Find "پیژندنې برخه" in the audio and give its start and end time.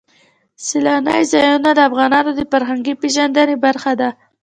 3.01-3.91